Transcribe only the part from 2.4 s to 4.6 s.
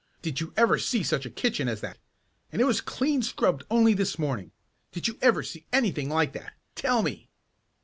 And it was clean scrubbed only this morning!